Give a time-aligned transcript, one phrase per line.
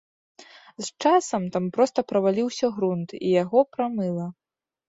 [0.85, 4.27] З часам там проста праваліўся грунт, і яго прамыла.